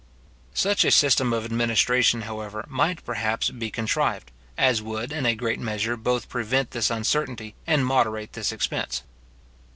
[0.55, 5.59] Such a system of administration, however, might, perhaps, be contrived, as would in a great
[5.59, 9.03] measure both prevent this uncertainty, and moderate this expense.